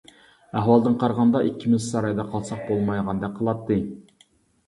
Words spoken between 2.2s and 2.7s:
قالساق